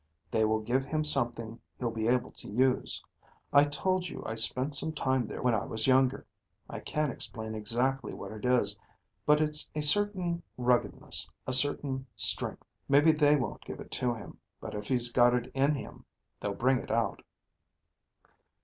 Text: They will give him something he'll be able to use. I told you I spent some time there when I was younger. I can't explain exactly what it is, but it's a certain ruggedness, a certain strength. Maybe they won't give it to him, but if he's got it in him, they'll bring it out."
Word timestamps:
They 0.31 0.45
will 0.45 0.61
give 0.61 0.83
him 0.85 1.03
something 1.03 1.59
he'll 1.77 1.91
be 1.91 2.07
able 2.07 2.31
to 2.31 2.47
use. 2.49 3.03
I 3.53 3.65
told 3.65 4.09
you 4.09 4.23
I 4.25 4.33
spent 4.33 4.73
some 4.73 4.93
time 4.93 5.27
there 5.27 5.43
when 5.43 5.53
I 5.53 5.63
was 5.63 5.85
younger. 5.85 6.25
I 6.67 6.79
can't 6.79 7.11
explain 7.11 7.53
exactly 7.53 8.11
what 8.11 8.31
it 8.31 8.43
is, 8.43 8.75
but 9.27 9.39
it's 9.39 9.69
a 9.75 9.81
certain 9.83 10.41
ruggedness, 10.57 11.31
a 11.45 11.53
certain 11.53 12.07
strength. 12.15 12.63
Maybe 12.89 13.11
they 13.11 13.35
won't 13.35 13.61
give 13.63 13.79
it 13.79 13.91
to 14.01 14.15
him, 14.15 14.39
but 14.59 14.73
if 14.73 14.87
he's 14.87 15.11
got 15.11 15.35
it 15.35 15.51
in 15.53 15.75
him, 15.75 16.03
they'll 16.39 16.55
bring 16.55 16.79
it 16.79 16.89
out." 16.89 17.21